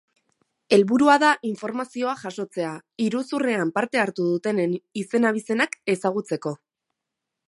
Helburua 0.77 1.17
da 1.23 1.33
informazioa 1.49 2.15
jasotzea, 2.21 2.71
iruzurrean 3.07 3.73
parte 3.77 4.01
hartu 4.05 4.25
dutenen 4.33 4.73
izen-abizenak 5.03 5.77
ezagutzeko. 5.97 6.55